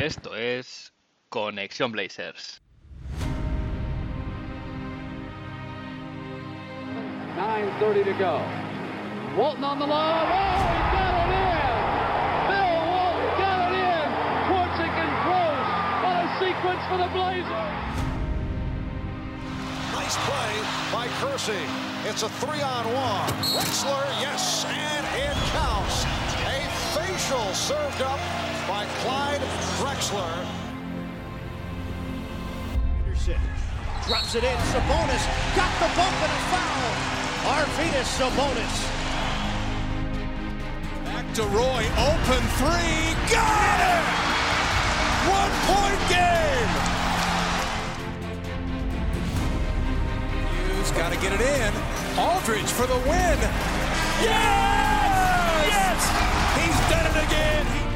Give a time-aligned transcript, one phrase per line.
[0.00, 0.94] Esto es
[1.28, 2.62] Conexión Blazers.
[7.36, 8.40] 9.30 to go.
[9.36, 10.24] Walton on the line.
[10.24, 11.76] Oh, he got it in!
[12.48, 14.08] Bill Walton got it in!
[14.48, 15.68] Quartzik and Gross.
[16.00, 17.76] What a sequence for the Blazers!
[19.92, 20.52] Nice play
[20.96, 21.68] by Kersey.
[22.08, 23.28] It's a three on one.
[23.52, 26.04] Wexler, yes, and it counts.
[26.48, 26.64] A
[26.96, 29.40] facial served up by Clyde
[29.78, 30.46] Drexler.
[32.98, 33.40] Anderson
[34.06, 34.56] drops it in.
[34.70, 35.24] Sabonis
[35.58, 36.90] got the bump and a foul.
[37.50, 38.76] Arvidas Sabonis.
[41.04, 44.04] Back to Roy, open three, got it!
[45.38, 46.72] One point game!
[50.76, 51.72] Hughes got to get it in.
[52.16, 53.38] Aldridge for the win.
[54.22, 55.66] Yes!
[55.74, 56.00] Yes!
[56.54, 57.89] He's done it again.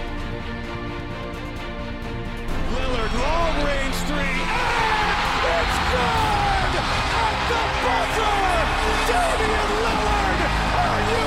[3.19, 6.73] Long range three, and it's good!
[7.15, 8.37] At the buzzer!
[9.09, 10.41] Damian Lillard!
[10.83, 11.25] Are you?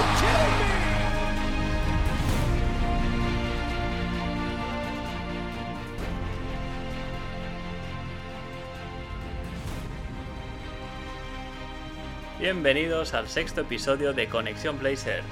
[12.40, 15.26] Bienvenidos al sexto episodio de Conexión Blazers.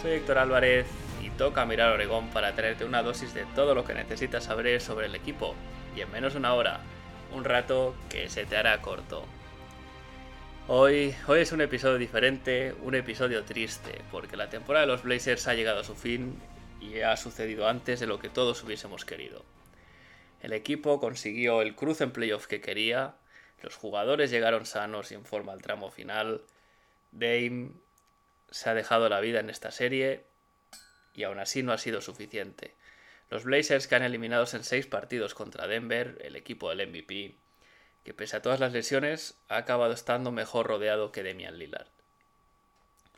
[0.00, 0.86] Soy Héctor Álvarez
[1.22, 5.06] y toca mirar Oregón para traerte una dosis de todo lo que necesitas saber sobre
[5.06, 5.54] el equipo
[5.96, 6.80] y en menos de una hora,
[7.32, 9.24] un rato que se te hará corto.
[10.68, 15.48] Hoy, hoy es un episodio diferente, un episodio triste, porque la temporada de los Blazers
[15.48, 16.40] ha llegado a su fin
[16.80, 19.44] y ha sucedido antes de lo que todos hubiésemos querido.
[20.42, 23.14] El equipo consiguió el cruce en playoff que quería,
[23.62, 26.42] los jugadores llegaron sanos y en forma al tramo final,
[27.12, 27.72] Dame
[28.50, 30.24] se ha dejado la vida en esta serie
[31.14, 32.74] y aún así no ha sido suficiente.
[33.30, 37.36] Los Blazers han eliminados en 6 partidos contra Denver, el equipo del MVP,
[38.02, 41.86] que pese a todas las lesiones ha acabado estando mejor rodeado que Demian Lillard.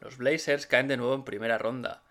[0.00, 2.02] Los Blazers caen de nuevo en primera ronda,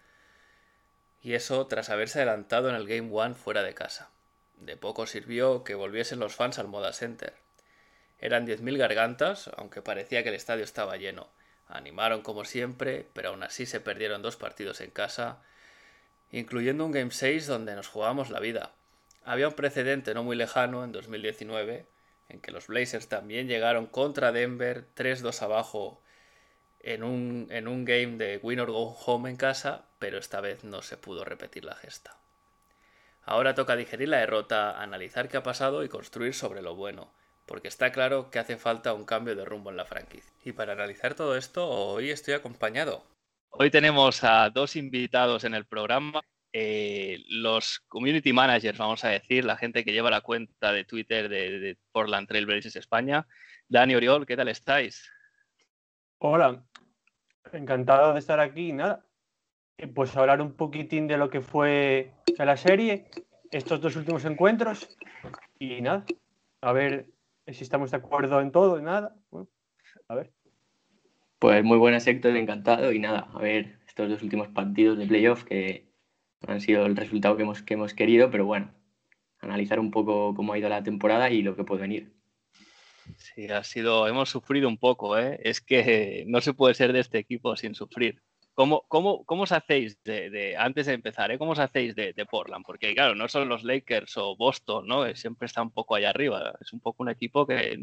[1.22, 4.10] y eso tras haberse adelantado en el Game One fuera de casa.
[4.56, 7.36] De poco sirvió que volviesen los fans al Moda Center.
[8.18, 11.30] Eran 10.000 gargantas, aunque parecía que el estadio estaba lleno.
[11.68, 15.44] Animaron como siempre, pero aún así se perdieron dos partidos en casa,
[16.32, 18.74] incluyendo un Game 6 donde nos jugábamos la vida.
[19.24, 21.86] Había un precedente no muy lejano en 2019,
[22.30, 26.02] en que los Blazers también llegaron contra Denver 3-2 abajo
[26.80, 30.64] en un, en un game de win or go home en casa, pero esta vez
[30.64, 32.18] no se pudo repetir la gesta.
[33.24, 37.14] Ahora toca digerir la derrota, analizar qué ha pasado y construir sobre lo bueno,
[37.46, 40.32] porque está claro que hace falta un cambio de rumbo en la franquicia.
[40.44, 43.04] Y para analizar todo esto, hoy estoy acompañado.
[43.54, 46.22] Hoy tenemos a dos invitados en el programa
[46.54, 51.30] eh, los community managers, vamos a decir, la gente que lleva la cuenta de Twitter
[51.30, 53.28] de, de Portland Trail Blazers España.
[53.68, 55.10] Dani Oriol, ¿qué tal estáis?
[56.20, 56.66] Hola,
[57.52, 58.72] encantado de estar aquí.
[58.72, 59.06] Nada,
[59.78, 63.10] eh, pues hablar un poquitín de lo que fue la serie,
[63.52, 64.98] estos dos últimos encuentros
[65.60, 66.06] y nada,
[66.62, 67.08] a ver
[67.48, 69.16] si estamos de acuerdo en todo y nada.
[69.30, 69.50] Bueno,
[70.08, 70.34] a ver.
[71.42, 75.44] Pues muy buenas, Héctor, encantado y nada, a ver estos dos últimos partidos de playoff
[75.44, 75.88] que
[76.46, 78.72] han sido el resultado que hemos, que hemos querido, pero bueno,
[79.40, 82.14] analizar un poco cómo ha ido la temporada y lo que puede venir.
[83.18, 85.40] Sí, ha sido, hemos sufrido un poco, ¿eh?
[85.44, 88.22] es que no se puede ser de este equipo sin sufrir.
[88.54, 91.40] ¿Cómo, cómo, cómo os hacéis de, de antes de empezar, ¿eh?
[91.40, 92.64] cómo os hacéis de, de, Portland?
[92.64, 95.16] Porque claro, no son los Lakers o Boston, ¿no?
[95.16, 96.54] Siempre está un poco allá arriba.
[96.62, 97.80] Es un poco un equipo que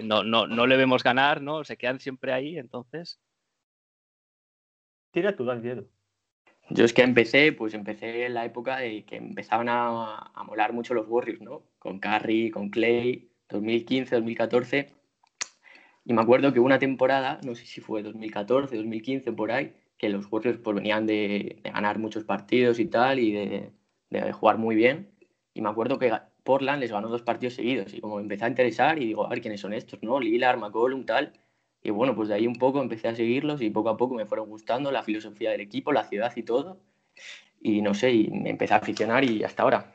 [0.00, 1.64] no, no, no le vemos ganar, ¿no?
[1.64, 3.20] Se quedan siempre ahí, entonces.
[5.12, 5.88] Tira tú, Daniel.
[6.70, 10.72] Yo es que empecé, pues empecé en la época de que empezaban a, a molar
[10.72, 11.62] mucho los Warriors, ¿no?
[11.78, 14.92] Con Curry, con Clay, 2015, 2014.
[16.04, 20.08] Y me acuerdo que una temporada, no sé si fue 2014, 2015, por ahí, que
[20.08, 23.72] los Warriors pues, venían de, de ganar muchos partidos y tal, y de,
[24.10, 25.10] de, jugar muy bien.
[25.54, 26.12] Y me acuerdo que
[26.46, 27.92] Portland les ganó dos partidos seguidos.
[27.92, 30.18] Y como me empecé a interesar y digo, a ver quiénes son estos, ¿no?
[30.18, 31.34] Lillard, McCollum, tal.
[31.82, 34.24] Y bueno, pues de ahí un poco empecé a seguirlos y poco a poco me
[34.24, 36.80] fueron gustando la filosofía del equipo, la ciudad y todo.
[37.60, 39.94] Y no sé, y me empecé a aficionar y hasta ahora.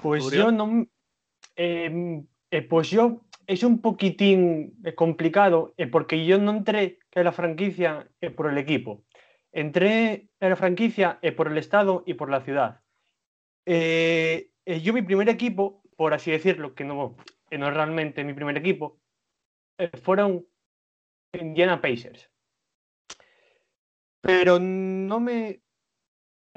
[0.00, 0.86] Pues yo no.
[1.56, 7.32] Eh, eh, pues yo es un poquitín complicado eh, porque yo no entré en la
[7.32, 9.04] franquicia eh, por el equipo.
[9.52, 12.80] Entré en la franquicia eh, por el estado y por la ciudad.
[13.66, 17.16] Yo mi primer equipo, por así decirlo, que no,
[17.50, 19.00] no es realmente mi primer equipo,
[20.02, 20.46] fueron
[21.32, 22.30] Indiana Pacers.
[24.20, 25.60] Pero no me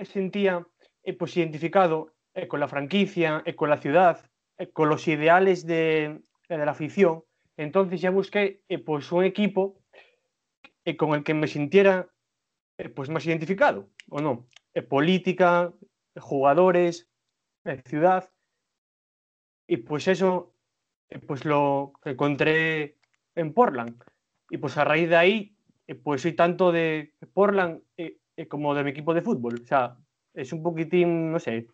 [0.03, 0.65] sentía
[1.17, 2.13] pues identificado
[2.47, 4.29] con la franquicia, con la ciudad,
[4.73, 7.23] con los ideales de, de, la afición.
[7.57, 9.81] Entonces ya busqué pues un equipo
[10.97, 12.09] con el que me sintiera
[12.95, 14.47] pues más identificado, ¿o no?
[14.89, 15.73] política,
[16.19, 17.09] jugadores,
[17.85, 18.29] ciudad.
[19.67, 20.53] Y pues eso,
[21.27, 22.97] pues lo encontré
[23.35, 24.01] en Portland.
[24.49, 25.57] Y pues a raíz de ahí,
[26.03, 27.81] pues soy tanto de Portland
[28.49, 29.61] como de mi equipo de fútbol.
[29.61, 29.97] O sea,
[30.33, 31.67] es un poquitín, no sé,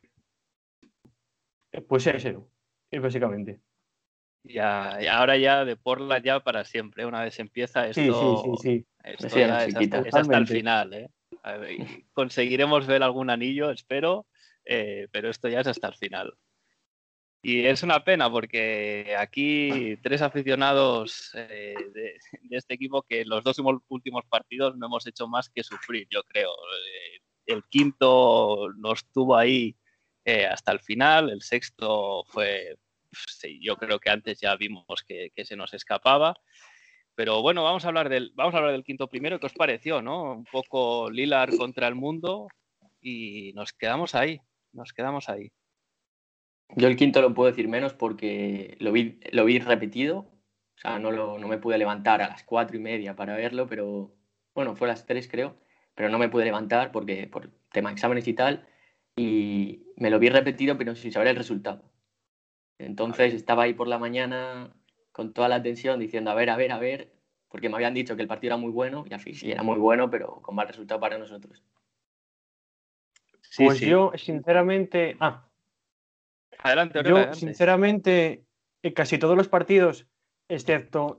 [1.88, 2.50] pues eso,
[2.92, 3.60] básicamente.
[4.44, 7.06] Ya, y ahora ya de Portland ya para siempre.
[7.06, 10.94] Una vez empieza esto, sí, sí, sí, esto ya es, hasta, es hasta el final.
[10.94, 11.10] ¿eh?
[12.13, 14.25] conseguiremos ver algún anillo, espero,
[14.65, 16.33] eh, pero esto ya es hasta el final.
[17.42, 22.18] Y es una pena porque aquí tres aficionados eh, de,
[22.51, 23.57] este equipo que los dos
[23.89, 26.51] últimos partidos no hemos hecho más que sufrir, yo creo.
[26.51, 29.75] Eh, el quinto nos tuvo ahí
[30.50, 32.77] hasta el final, el sexto fue,
[33.59, 36.33] yo creo que antes ya vimos que, que se nos escapaba.
[37.16, 39.39] Pero bueno, vamos a hablar del, vamos a hablar del quinto primero.
[39.39, 40.33] ¿Qué os pareció, no?
[40.33, 42.48] Un poco Lilar contra el mundo
[43.01, 44.39] y nos quedamos ahí,
[44.74, 45.52] nos quedamos ahí.
[46.75, 50.20] Yo el quinto lo puedo decir menos porque lo vi, lo vi repetido.
[50.75, 53.68] O sea, no, lo, no me pude levantar a las cuatro y media para verlo,
[53.68, 54.16] pero
[54.56, 55.56] bueno, fue a las tres creo,
[55.96, 58.68] pero no me pude levantar porque por tema de exámenes y tal.
[59.16, 61.84] Y me lo vi repetido, pero sin saber el resultado.
[62.80, 64.74] Entonces estaba ahí por la mañana
[65.12, 67.14] con toda la atención diciendo, a ver, a ver, a ver,
[67.50, 69.62] porque me habían dicho que el partido era muy bueno y al fin sí era
[69.62, 71.64] muy bueno, pero con mal resultado para nosotros.
[73.58, 75.16] Pues yo, sinceramente.
[75.20, 75.50] Ah.
[76.60, 78.46] Adelante, Yo, sinceramente,
[78.82, 80.08] en casi todos los partidos,
[80.48, 81.18] excepto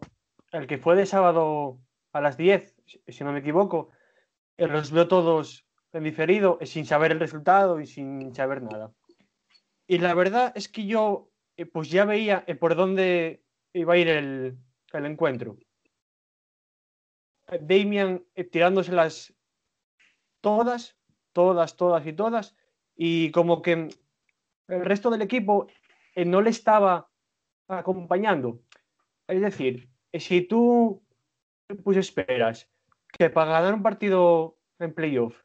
[0.52, 1.78] el que fue de sábado
[2.12, 2.74] a las 10,
[3.08, 3.90] si no me equivoco,
[4.56, 8.92] eh, los veo todos en diferido, eh, sin saber el resultado y sin saber nada.
[9.86, 13.42] Y la verdad es que yo, eh, pues ya veía por dónde
[13.74, 14.56] iba a ir el,
[14.92, 15.58] el encuentro.
[17.60, 19.34] Damian eh, tirándoselas
[20.40, 20.96] todas,
[21.34, 22.56] todas, todas y todas,
[22.96, 23.90] y como que
[24.68, 25.66] el resto del equipo
[26.14, 27.10] eh, no le estaba
[27.68, 28.60] acompañando.
[29.28, 31.02] Es decir, eh, si tú
[31.82, 32.70] pues esperas
[33.12, 35.44] que para ganar un partido en playoff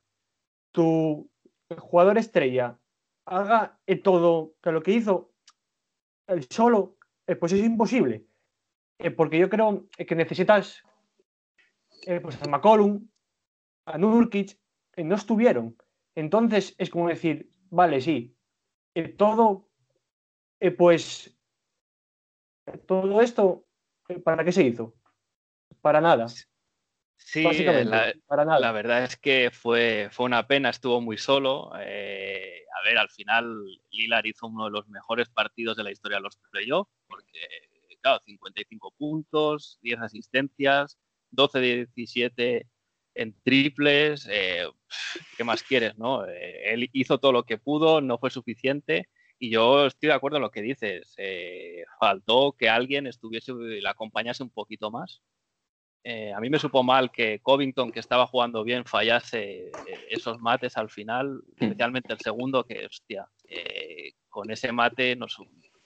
[0.72, 1.30] tu
[1.78, 2.80] jugador estrella
[3.26, 5.32] haga todo lo que hizo
[6.28, 6.98] el solo,
[7.28, 8.26] eh, pues es imposible.
[9.00, 10.84] Eh, porque yo creo que necesitas
[12.06, 13.08] eh, pues a McCollum,
[13.86, 14.60] a Nurkic,
[14.98, 15.78] no estuvieron.
[16.16, 18.36] Entonces es como decir, vale, sí,
[19.18, 19.70] todo,
[20.78, 21.38] pues,
[22.86, 23.66] todo esto,
[24.24, 24.96] ¿para qué se hizo?
[25.82, 26.28] Para nada.
[27.18, 28.60] Sí, la, para nada.
[28.60, 31.74] la verdad es que fue, fue una pena, estuvo muy solo.
[31.74, 36.24] a ver, al final Lilar hizo uno de los mejores partidos de la historia de
[36.24, 37.40] los playoffs porque,
[38.02, 40.98] claro, 55 puntos, 10 asistencias,
[41.32, 42.68] 12 de 17
[43.16, 44.66] en triples, eh,
[45.38, 46.26] ¿qué más quieres, no?
[46.26, 50.38] Eh, él hizo todo lo que pudo, no fue suficiente y yo estoy de acuerdo
[50.38, 51.14] en lo que dices.
[51.18, 55.22] Eh, faltó que alguien estuviese, le acompañase un poquito más.
[56.36, 59.72] a mí me supo mal que Covington, que estaba jugando bien, fallase
[60.10, 61.64] esos mates al final, hmm.
[61.64, 63.28] especialmente el segundo, que, hostia,
[64.30, 65.38] con ese mate nos,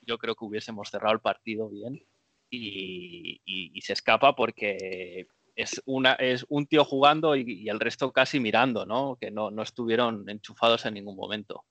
[0.01, 2.05] yo creo que hubiésemos cerrado el partido bien
[2.49, 8.85] y, se escapa porque es, una, es un tío jugando y, el resto casi mirando,
[8.85, 9.17] ¿no?
[9.19, 11.65] Que no, estuvieron enchufados en ningún momento.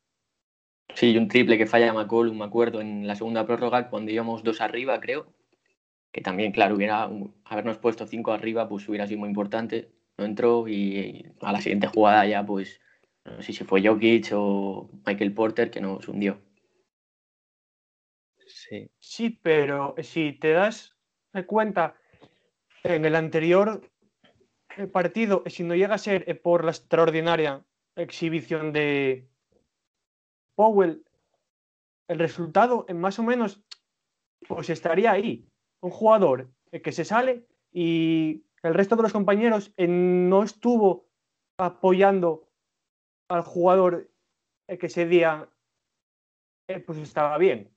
[0.95, 4.61] Sí, un triple que falla McCollum, me acuerdo, en la segunda prórroga cuando íbamos dos
[4.61, 5.33] arriba, creo.
[6.13, 7.11] Que también, claro, hubiera
[7.45, 9.91] habernos puesto cinco arriba, pues hubiera sido muy importante.
[10.19, 12.81] No entró y, a la siguiente jugada ya, pues,
[13.25, 16.39] no sé si fue Jokic o Michael Porter que nos hundió.
[18.99, 19.41] Sí.
[19.43, 20.97] pero si te das
[21.47, 21.97] cuenta,
[22.83, 23.81] en el anterior
[24.77, 27.65] eh, partido, si no llega a ser eh, por la extraordinaria
[27.97, 29.29] exhibición de
[30.57, 31.05] Powell,
[32.09, 33.63] el resultado más o menos
[34.49, 35.47] pues estaría ahí.
[35.81, 41.09] Un jugador eh, que se sale y el resto de los compañeros no estuvo
[41.59, 42.49] apoyando
[43.29, 44.11] al jugador
[44.69, 45.49] que ese día
[46.87, 47.75] pues estaba bien.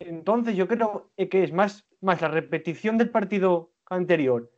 [0.00, 4.50] Entonces yo creo que es más, más la repetición del partido anterior,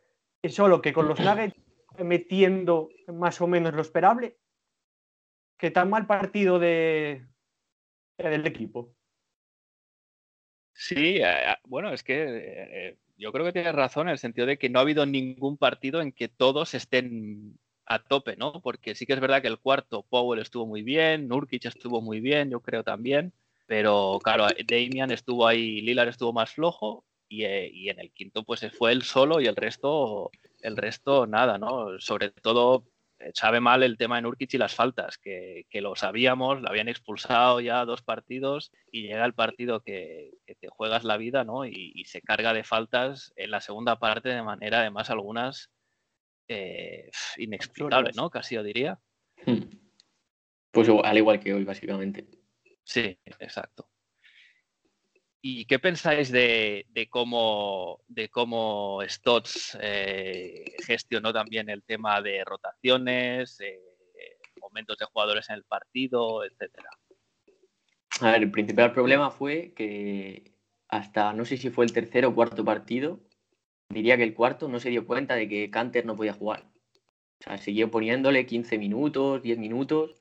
[0.49, 1.55] solo que con los Nuggets
[2.03, 4.37] metiendo más o menos lo esperable,
[5.57, 7.25] que tan mal partido de,
[8.17, 8.93] del equipo.
[10.73, 14.57] Sí, eh, bueno, es que eh, yo creo que tienes razón en el sentido de
[14.57, 18.61] que no ha habido ningún partido en que todos estén a tope, ¿no?
[18.61, 22.19] Porque sí que es verdad que el cuarto Powell estuvo muy bien, Nurkic estuvo muy
[22.19, 23.31] bien, yo creo también,
[23.67, 28.43] pero claro, Damian estuvo ahí, Lillard estuvo más flojo y, eh, y, en el quinto
[28.43, 31.99] pues fue él solo y el resto, el resto nada, ¿no?
[31.99, 32.85] Sobre todo
[33.19, 36.69] eh, sabe mal el tema de Nurkic y las faltas, que, que, lo sabíamos, lo
[36.69, 41.43] habían expulsado ya dos partidos y llega el partido que, que te juegas la vida,
[41.43, 41.65] ¿no?
[41.65, 45.71] Y, y, se carga de faltas en la segunda parte de manera además algunas
[46.47, 47.09] eh,
[48.15, 48.29] ¿no?
[48.29, 48.99] Casi yo diría.
[49.45, 49.63] Hmm.
[50.71, 52.27] Pues al igual que hoy, básicamente.
[52.83, 53.89] Sí, exacto.
[55.47, 58.31] ¿Y qué pensáis de, cómo, de
[59.07, 63.79] Stotts eh, gestionó también el tema de rotaciones, eh,
[64.59, 66.89] momentos de jugadores en el partido, etcétera?
[68.21, 70.55] A ver, el principal problema fue que
[70.87, 73.19] hasta no sé si fue el tercer o cuarto partido,
[73.89, 76.71] diría que el cuarto no se dio cuenta de que Canter no podía jugar.
[77.41, 80.15] O sea, siguió poniéndole 15 minutos, 10 minutos,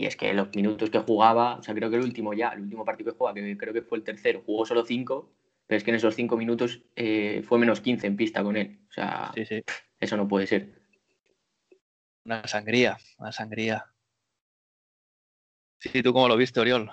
[0.00, 2.62] y es que los minutos que jugaba, o sea, creo que el último ya, el
[2.62, 5.30] último partido que juega, que creo que fue el tercero, jugó solo 5,
[5.66, 8.80] pero es que en esos 5 minutos eh, fue menos 15 en pista con él.
[8.88, 9.62] O sea, sí, sí.
[9.98, 10.80] eso no puede ser.
[12.24, 13.92] Una sangría, una sangría.
[15.80, 16.90] Sí, ¿tú cómo lo viste, Oriol?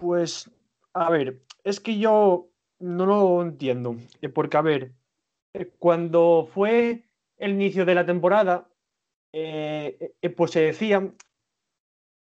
[0.00, 0.50] Pues,
[0.92, 3.94] a ver, es que yo no lo entiendo.
[4.22, 4.92] Eh, porque, a ver,
[5.54, 7.04] eh, cuando fue
[7.36, 8.68] el inicio de la temporada,
[9.38, 11.12] eh, eh, pues se decía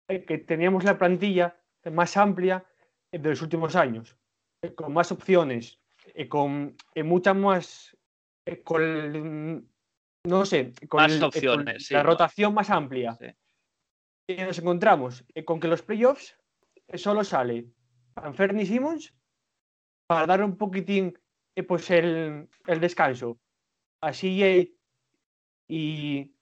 [0.08, 1.56] que teníamos la plantilla
[1.92, 2.66] más amplia
[3.12, 4.18] de los últimos años,
[4.74, 5.80] con más opciones,
[6.28, 7.98] con muchas más,
[8.64, 9.70] con,
[10.24, 12.10] no sé, con, más el, opciones, con sí, la ¿no?
[12.10, 13.16] rotación más amplia.
[13.16, 13.28] Sí.
[14.30, 16.36] Y nos encontramos con que los playoffs
[16.96, 17.68] solo sale
[18.16, 19.14] Anferni Simmons
[20.08, 21.16] para dar un poquitín
[21.56, 23.40] eh, pues el, el, descanso
[24.02, 24.74] a CJ
[25.68, 26.33] y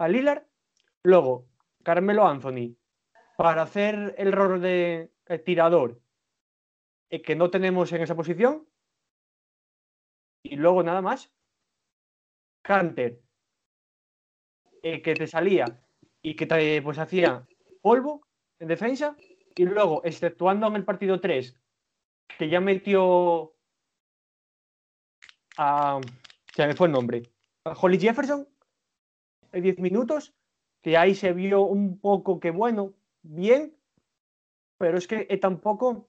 [0.00, 0.46] a.
[1.02, 1.46] Luego,
[1.82, 2.76] Carmelo Anthony
[3.36, 6.00] para hacer el rol de el tirador
[7.10, 8.68] eh, que no tenemos en esa posición.
[10.42, 11.32] Y luego nada más.
[12.62, 13.22] Canter
[14.82, 15.64] eh, que te salía
[16.22, 17.46] y que te pues hacía
[17.80, 18.26] polvo
[18.58, 19.16] en defensa.
[19.56, 21.58] Y luego, exceptuando en el partido 3,
[22.38, 23.54] que ya metió
[25.56, 26.00] a.
[26.54, 27.22] Se me fue el nombre.
[27.64, 28.49] A Holly Jefferson.
[29.52, 30.34] En 10 minutos.
[30.82, 33.74] Que ahí se vio un poco que, bueno, bien.
[34.78, 36.08] Pero es que eh, tampoco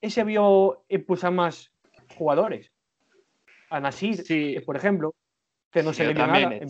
[0.00, 0.84] eh, se vio
[1.22, 1.72] a más
[2.16, 2.72] jugadores.
[3.70, 4.56] A Nasir, Sí.
[4.56, 5.14] eh, por ejemplo,
[5.70, 6.68] que no Sí, se le vio nada en.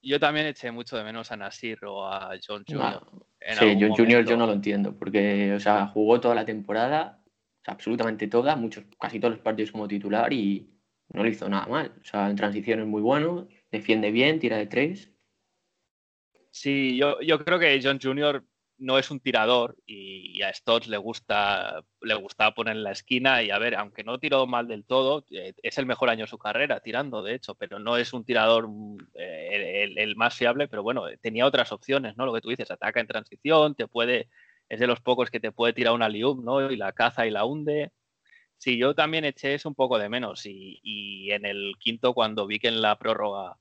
[0.00, 2.64] Yo también eché mucho de menos a Nasir o a John.
[2.68, 3.24] No.
[3.40, 7.20] en Sí, John Junior yo no lo entiendo, porque, o sea, jugó toda la temporada,
[7.26, 10.70] o sea, absolutamente toda, muchos, casi todos los partidos como titular y
[11.08, 11.92] no lo hizo nada mal.
[12.00, 15.12] O sea, en transición es muy bueno, defiende bien, tira de tres.
[16.50, 18.44] Sí, yo, yo creo que John Jr.
[18.78, 23.42] no es un tirador y, a Stotts le gusta, le gusta poner en la esquina
[23.42, 26.30] y a ver, aunque no tiró mal del todo, eh, es el mejor año de
[26.30, 28.68] su carrera tirando, de hecho, pero no es un tirador
[29.14, 32.26] eh, el, el más fiable, pero bueno, tenía otras opciones, ¿no?
[32.26, 34.28] Lo que tú dices, ataca en transición, te puede,
[34.68, 36.70] es de los pocos que te puede tirar una lium, ¿no?
[36.70, 37.92] Y la caza y la hunde.
[38.58, 42.46] Sí, yo también eché eso un poco de menos y, y en el quinto cuando
[42.46, 43.56] vi que en la prórroga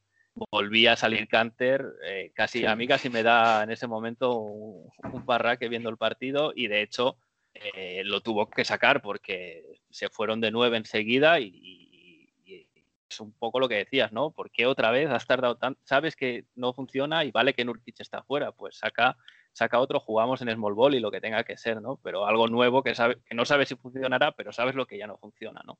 [0.51, 2.65] volvía a salir Canter, eh, casi, Sí.
[2.65, 6.67] a mí casi me da en ese momento un, un parraque viendo el partido y
[6.67, 7.17] de hecho
[7.53, 12.67] eh, lo tuvo que sacar porque se fueron de nueve enseguida y, y- y
[13.09, 14.31] es un poco lo que decías, ¿no?
[14.31, 15.79] ¿Por qué otra vez has tardado tanto?
[15.83, 19.15] Sabes que no funciona y vale que Nurkic está fuera, pues saca,
[19.57, 21.99] saca otro, jugamos en small ball y lo que tenga que ser, ¿no?
[22.03, 25.07] Pero algo nuevo que, sabe, que no sabes si funcionará, pero sabes lo que ya
[25.07, 25.79] no funciona, ¿no?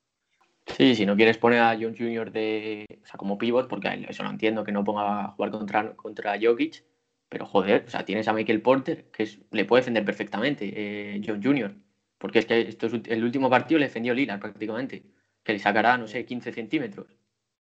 [0.66, 2.30] Sí, si no quieres poner a John Jr.
[2.30, 5.94] de, o sea, como pivot, porque eso lo entiendo, que no ponga a jugar contra,
[5.96, 6.84] contra Jokic,
[7.28, 11.22] pero joder, o sea, tienes a Michael Porter, que es- le puede defender perfectamente eh,
[11.24, 11.74] John Jr.,
[12.18, 15.04] porque es que esto es, el último partido le defendió Lillard prácticamente,
[15.44, 17.06] que le sacará, no sé, 15 centímetros,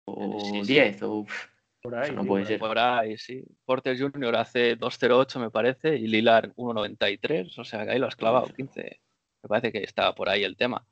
[0.04, 0.72] o Sí, sí.
[0.74, 1.24] 10, o...
[1.24, 1.48] pff,
[1.86, 2.28] Por ahí, no sí.
[2.28, 2.58] puede ser.
[2.58, 3.44] Por ahí, sí.
[3.64, 4.34] Porter Jr.
[4.34, 9.00] hace 2.08, me parece, y Lilar 1.93, o sea que ahí lo has clavado, 15.
[9.44, 10.84] Me parece que estaba por ahí el tema.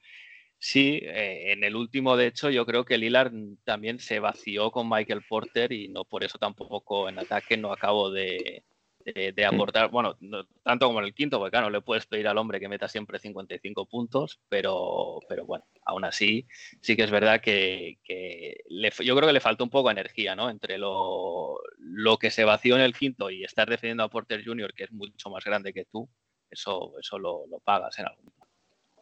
[0.56, 3.32] Sí, eh, en el último, de hecho, yo creo que Lillard
[3.64, 8.12] también se vació con Michael Porter y no por eso tampoco en ataque no acabo
[8.12, 8.62] de,
[9.04, 12.06] de- de aportar, bueno, no tanto como en el quinto, porque claro, no le puedes
[12.06, 16.46] pedir al hombre que meta siempre 55 puntos, pero, pero bueno, aún así
[16.80, 19.92] sí que es verdad que, que le- yo creo que le faltó un poco de
[20.00, 20.48] energía, ¿no?
[20.50, 24.72] Entre lo, lo que se vació en el quinto y estar defendiendo a Porter Jr.,
[24.74, 26.08] que es mucho más grande que tú,
[26.50, 28.46] eso, eso lo, lo pagas en algún momento.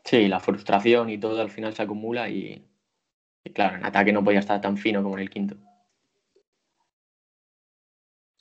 [0.05, 2.67] Sí, la frustración y todo al final se acumula y,
[3.45, 5.57] y claro, en ataque no podía estar tan fino como en el quinto.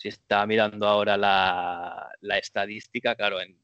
[0.01, 3.55] Si está mirando ahora la, estadística, claro, en,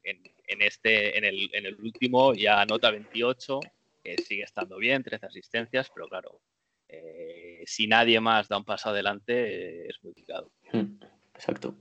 [0.62, 1.26] este, en
[1.66, 3.60] el, último ya anota 28,
[4.04, 6.40] que sigue estando bien, 13 asistencias, pero claro,
[6.90, 10.52] eh, si nadie más da un paso adelante, eh, es muy complicado.
[10.72, 11.00] Hmm,
[11.34, 11.76] exacto.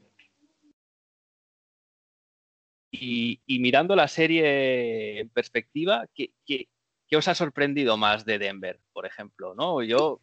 [2.91, 6.67] Y, mirando la serie en perspectiva, ¿qué, ¿qué,
[7.15, 9.55] os ha sorprendido más de Denver, por ejemplo?
[9.55, 9.83] ¿no?
[9.83, 10.23] Yo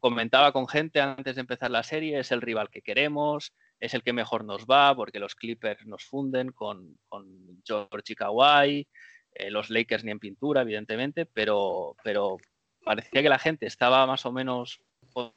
[0.00, 4.02] comentaba con gente antes de empezar la serie, es el rival que queremos, es el
[4.02, 8.88] que mejor nos va porque los Clippers nos funden con, con George y Kawhi,
[9.34, 12.38] eh, los Lakers ni en pintura, evidentemente, pero, pero
[12.84, 14.80] parecía que la gente estaba más o menos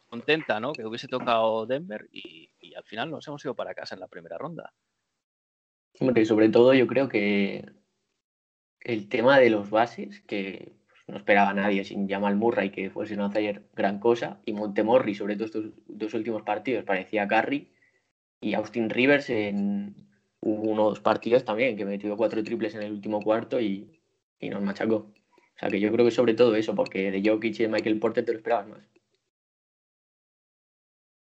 [0.07, 0.73] contenta, ¿no?
[0.73, 4.37] Que hubiese tocado Denver y, al final nos hemos ido para casa en la primera
[4.37, 4.71] ronda.
[5.99, 7.65] Hombre, sobre todo yo creo que
[8.81, 10.77] el tema de los bases, que
[11.07, 15.35] no esperaba nadie sin Jamal Murray que fuese a hacer gran cosa, y Montemorri, sobre
[15.35, 17.69] todo estos dos últimos partidos, parecía Curry,
[18.41, 20.07] y Austin Rivers en
[20.41, 24.01] unos partidos también, que metió cuatro triples en el último cuarto y,
[24.41, 24.95] nos machacó.
[24.95, 27.99] O sea que yo creo que sobre todo eso, porque de Jokic y de Michael
[27.99, 28.89] Porter te lo esperabas más.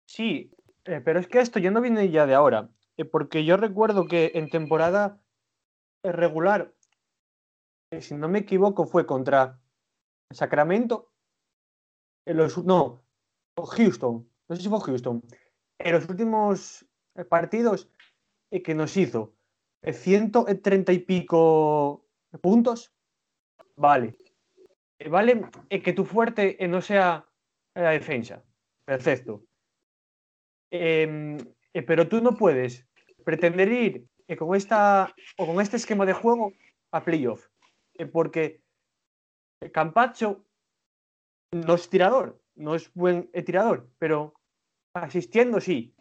[0.08, 0.50] Sí,
[0.84, 4.06] eh, pero es que esto ya no viene ya de ahora, eh, porque yo recuerdo
[4.08, 5.20] que en temporada
[6.02, 6.74] regular,
[7.92, 9.60] eh, si no me equivoco, fue contra
[10.32, 11.12] Sacramento,
[12.24, 13.04] en los, no,
[13.56, 15.22] Houston, no sé si fue Houston,
[15.78, 16.86] en los últimos
[17.24, 17.90] partidos
[18.50, 19.34] eh, que nos hizo
[19.82, 22.06] 130 eh, y pico
[22.40, 22.92] puntos,
[23.76, 24.16] vale.
[25.10, 27.26] Vale que tu fuerte no sea
[27.74, 28.42] la defensa.
[28.84, 29.44] Perfecto.
[30.70, 31.38] Em,
[31.86, 32.86] pero tú no puedes
[33.24, 34.08] pretender ir
[34.38, 36.52] con, esta, o con este esquema de juego
[36.92, 37.48] a playoff.
[38.12, 38.62] porque
[39.72, 40.46] Campacho
[41.52, 44.34] no es tirador, no es buen tirador, pero
[44.94, 45.95] asistiendo sí,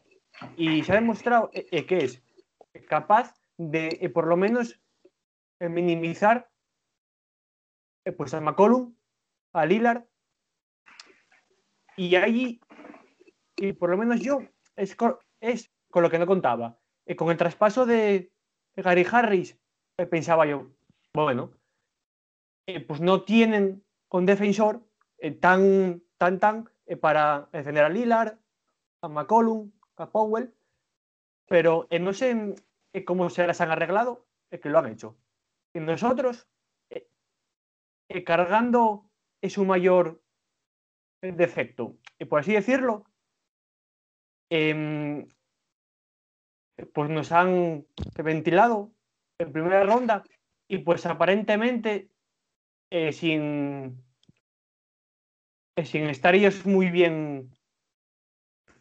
[0.57, 2.21] y se ha demostrado eh, eh, que es
[2.87, 4.79] capaz de eh, por lo menos
[5.59, 6.51] minimizar
[8.17, 8.93] pues a McCollum,
[9.53, 10.03] a Lillard
[11.95, 12.59] y ahí
[13.55, 14.39] y por lo menos yo
[14.75, 15.17] es con,
[15.93, 16.77] lo que no contaba.
[17.17, 18.33] Con el traspaso de
[18.75, 19.57] Gary Harris
[20.11, 20.69] pensaba yo
[21.13, 21.51] bueno
[22.87, 24.85] pues no tienen con defensor
[25.39, 26.69] tan tan tan
[26.99, 28.37] para defender a Lillard
[29.01, 30.53] a McCollum a Powell,
[31.47, 32.55] pero no sé
[33.05, 35.17] cómo se las han arreglado, es que lo han hecho.
[35.73, 36.47] Y nosotros,
[36.89, 37.07] eh,
[38.09, 39.09] eh, cargando
[39.41, 40.21] es su mayor
[41.21, 43.05] defecto, y por así decirlo,
[44.49, 45.27] em,
[46.93, 47.85] pues nos han
[48.23, 48.91] ventilado
[49.39, 50.23] en primera ronda
[50.67, 52.09] y pues aparentemente
[52.89, 54.03] eh, sin,
[55.83, 57.54] sin estar ellos muy bien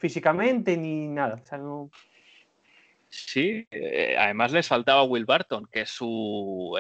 [0.05, 1.43] físicamente ni nada.
[3.09, 6.77] Sí, eh, además les faltaba Will Barton, que es su,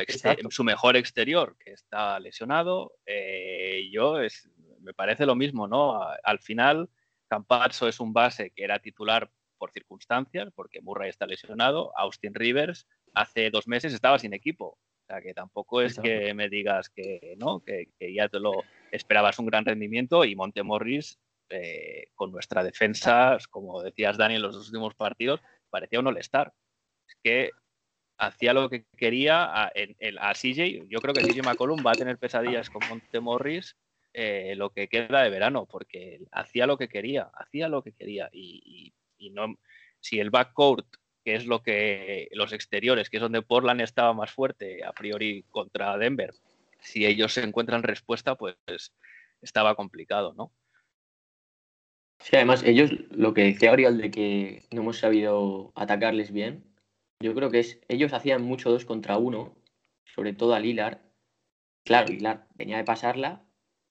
[0.51, 2.93] su mejor exterior, que está lesionado.
[3.07, 5.99] Eh, yo es, me parece lo mismo, ¿no?
[6.23, 6.91] Al final,
[7.27, 11.97] Campazzo es un base que era titular por circunstancias, porque Murray está lesionado.
[11.97, 14.67] Austin Rivers hace dos meses estaba sin equipo.
[14.67, 17.61] O sea, que tampoco es que me digas que, ¿no?
[17.61, 18.53] que, que ya te lo
[18.91, 21.19] esperabas un gran rendimiento y Montemorris
[21.51, 26.53] eh, con nuestra defensa, como decías Dani en los últimos partidos, parecía un all-star.
[27.07, 27.51] Es que
[28.19, 29.73] hacía lo que quería a,
[30.35, 30.87] CJ.
[30.89, 33.77] Yo creo que CJ McCollum va a tener pesadillas con Monte Morris
[34.13, 38.29] eh, lo que queda de verano, porque hacía lo que quería, hacía lo que quería.
[38.33, 38.95] Y,
[39.33, 39.57] no,
[40.01, 40.87] si el backcourt,
[41.25, 45.45] que es lo que los exteriores, que es donde Portland estaba más fuerte a priori
[45.51, 46.33] contra Denver,
[46.81, 48.57] si ellos se encuentran respuesta, pues
[49.41, 50.53] estaba complicado, ¿no?
[52.25, 56.65] Sí, además, ellos, lo que decía Oriol de que no hemos sabido atacarles bien,
[57.21, 59.55] yo creo que es, ellos hacían mucho dos contra uno,
[60.07, 61.03] sobre todo a Lilar.
[61.85, 63.45] Claro, Lilar venía de pasarla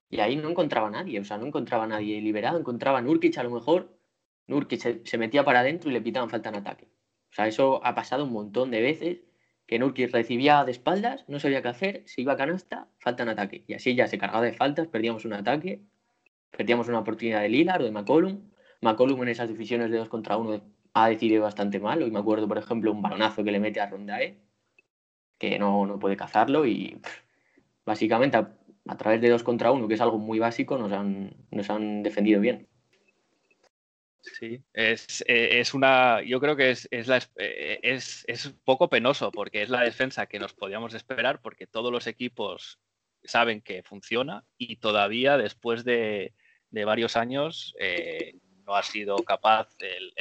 [0.10, 3.02] y ahí no encontraba a nadie, o sea, no encontraba a nadie liberado, encontraba a
[3.04, 4.00] Nurkic a lo mejor,
[4.48, 6.88] Nurkic se, metía para adentro y le pitaban falta en ataque.
[7.32, 9.22] O sea, eso ha pasado un montón de veces,
[9.68, 13.30] que Nurkic recibía de espaldas, no sabía qué hacer, se iba a canasta, falta en
[13.30, 13.64] ataque.
[13.68, 15.84] Y así ya se cargaba de faltas, perdíamos un ataque
[16.56, 18.52] Perdíamos una oportunidad de Lillard o de McCollum.
[18.82, 20.62] McCollum en esas divisiones de dos contra uno
[20.94, 22.04] ha decidido bastante mal.
[22.04, 24.38] Hoy me acuerdo, por ejemplo, un balonazo que le mete a Rondae,
[25.40, 27.02] que no, no puede cazarlo y
[27.86, 31.70] básicamente a, través de dos contra uno, que es algo muy básico, nos han, nos
[31.72, 32.68] han defendido bien.
[34.22, 36.22] Sí, es, es, una.
[36.22, 40.40] Yo creo que es, es, la, es, es poco penoso porque es la defensa que
[40.40, 42.80] nos podíamos esperar porque todos los equipos
[43.26, 46.34] saben que funciona y todavía después de,
[46.74, 50.12] de varios años eh, no ha sido capaz el,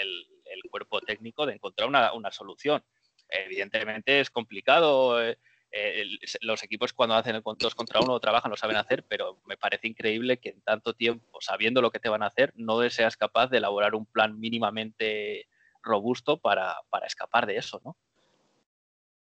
[0.44, 2.84] el cuerpo técnico de encontrar una, una solución.
[3.28, 5.22] Evidentemente es complicado.
[5.22, 5.38] eh,
[5.70, 9.40] eh, el- los equipos cuando hacen el dos contra uno trabajan, lo saben hacer, pero
[9.46, 12.88] me parece increíble que en tanto tiempo, sabiendo lo que te van a hacer, no
[12.90, 15.46] seas capaz de elaborar un plan mínimamente
[15.82, 17.96] robusto para, para escapar de eso, ¿no?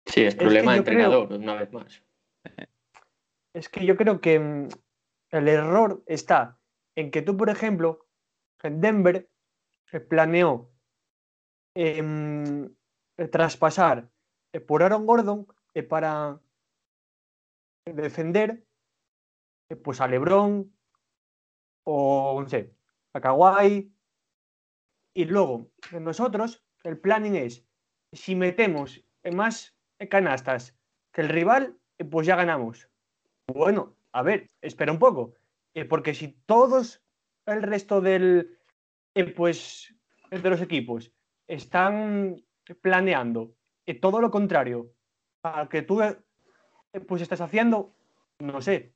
[0.05, 2.03] Sí, es que problema de yo creo- entrenador, una vez más.
[3.55, 4.69] Es que yo creo que mm,
[5.31, 6.56] el error está
[6.97, 8.07] en que tú, por ejemplo,
[8.63, 9.31] en Denver
[9.85, 10.71] se planeó
[11.75, 12.65] em,
[13.17, 14.11] eh, traspasar
[14.53, 16.41] eh, por Aaron Gordon eh, para
[17.85, 18.67] defender
[19.69, 20.73] eh, pues a LeBron
[21.85, 22.75] o no sé,
[23.13, 23.93] a Kawhi.
[25.15, 27.65] Y luego, nosotros, el planning es,
[28.13, 30.77] si metemos eh, más eh, canastas
[31.13, 32.91] que el rival, eh, pues ya ganamos.
[33.47, 35.35] Bueno, a ver, espera un poco.
[35.77, 37.05] Eh, porque si todos
[37.45, 38.59] el resto del
[39.15, 39.95] eh, pues
[40.31, 41.13] de los equipos
[41.47, 42.43] están
[42.81, 44.95] planeando eh, todo lo contrario
[45.43, 46.01] al que tú
[47.07, 47.95] pues estás haciendo,
[48.39, 48.95] no sé,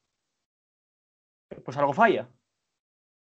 [1.65, 2.29] pues algo falla.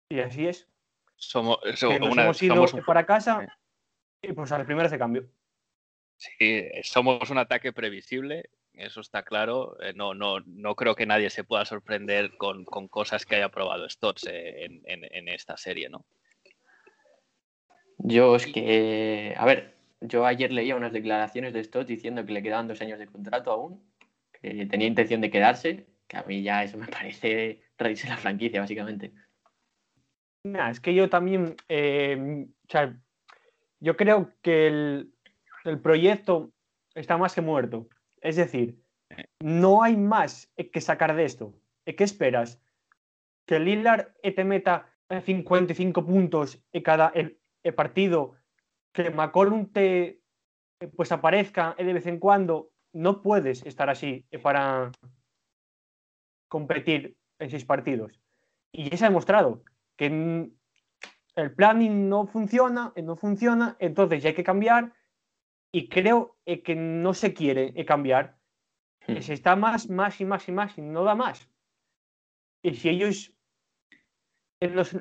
[0.09, 0.69] Y así es.
[1.17, 3.45] Somos, Que nos una- hemos ido somos un- para casa
[4.21, 5.29] y pues a la primera se cambio.
[6.17, 9.77] Sí, somos un ataque previsible, eso está claro.
[9.81, 13.49] Eh, No, no, no creo que nadie se pueda sorprender con, con cosas que haya
[13.49, 16.05] probado Stotts eh, en, en- en esta serie, ¿no?
[17.97, 22.41] Yo es que, a ver, yo ayer leía unas declaraciones de Stott diciendo que le
[22.41, 23.83] quedaban dos años de contrato aún,
[24.41, 28.59] que tenía intención de quedarse, que a mí ya eso me parece reírse la franquicia,
[28.61, 29.11] básicamente.
[30.43, 32.97] Nah, es que yo también, eh, o sea,
[33.79, 35.13] yo creo que el,
[35.65, 36.51] el proyecto
[36.95, 37.87] está más que muerto.
[38.21, 38.81] Es decir,
[39.39, 41.53] no hay más que sacar de esto.
[41.85, 42.61] ¿Qué esperas?
[43.45, 47.11] ¿Que Lillard te meta 55 puntos en cada
[47.75, 48.35] partido?
[48.93, 50.21] ¿Que McCollum te
[50.95, 52.71] pues aparezca de vez en cuando?
[52.93, 54.91] No puedes estar así para
[56.47, 58.21] competir en seis partidos.
[58.71, 59.63] Y ya se ha demostrado
[59.97, 60.51] que
[61.35, 64.93] el planning no funciona, no funciona, entonces ya hay que cambiar
[65.71, 68.37] y creo eh, que no se quiere eh, cambiar.
[69.07, 69.17] Hmm.
[69.21, 71.49] Se está más, más y más y más y no da más.
[72.63, 73.33] Y si ellos
[74.59, 74.95] eh, los-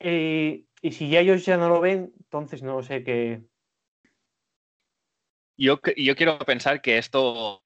[0.00, 3.42] eh, y si ya ellos ya no lo ven, entonces no sé qué.
[5.56, 7.62] Yo, yo quiero pensar que esto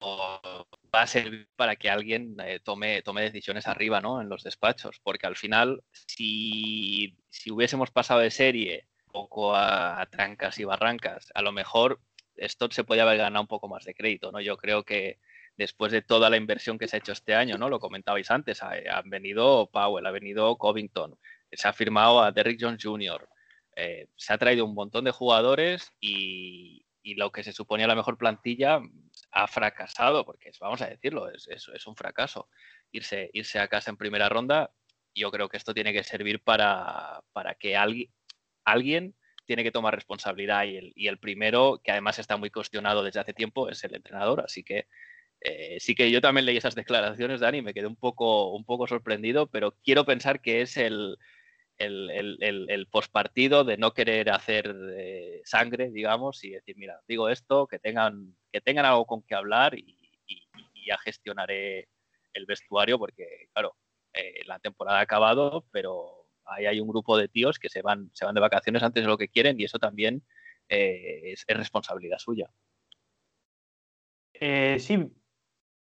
[0.94, 4.20] va a servir para que alguien eh, tome, tome decisiones arriba, ¿no?
[4.22, 10.00] En los despachos, porque al final, si, si hubiésemos pasado de serie un poco a,
[10.00, 12.00] a trancas y barrancas, a lo mejor
[12.36, 14.40] esto se podía haber ganado un poco más de crédito, ¿no?
[14.40, 15.18] Yo creo que
[15.56, 17.68] después de toda la inversión que se ha hecho este año, ¿no?
[17.68, 21.18] Lo comentabais antes, ha- han venido Powell, ha venido Covington,
[21.52, 23.28] se ha firmado a Derrick Jones Jr.,
[23.76, 26.84] eh, se ha traído un montón de jugadores y,
[27.16, 28.80] lo que se suponía la mejor plantilla
[29.32, 32.48] ha fracasado, porque vamos a decirlo, es, es- es un fracaso.
[32.92, 34.70] Irse, irse a casa en primera ronda,
[35.14, 38.08] yo creo que esto tiene que servir para, para que alguien,
[38.64, 39.14] alguien
[39.44, 43.20] tiene que tomar responsabilidad y el, y el primero, que además está muy cuestionado desde
[43.20, 44.40] hace tiempo, es el entrenador.
[44.40, 44.86] Así que
[45.40, 48.64] eh, sí que yo también leí esas declaraciones, Dani, y me quedé un poco, un
[48.64, 51.18] poco sorprendido, pero quiero pensar que es el,
[51.78, 57.66] el, el, postpartido de no querer hacer eh, sangre, digamos, y decir, mira, digo esto,
[57.66, 59.98] que tengan, que tengan algo con que hablar y
[60.86, 61.88] ya gestionaré
[62.34, 63.76] el vestuario, porque, claro,
[64.12, 68.10] eh, la temporada ha acabado, pero ahí hay un grupo de tíos que se van,
[68.12, 70.22] se van de vacaciones antes de lo que quieren y eso también
[70.68, 72.50] eh, es, es responsabilidad suya.
[74.34, 75.12] Eh, sí,